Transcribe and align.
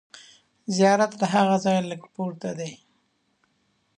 زیارت 0.75 1.11
له 1.21 1.25
هغه 1.33 1.55
ځایه 1.65 1.81
لږ 1.89 2.01
پورته 2.15 2.49
دی. 2.59 2.71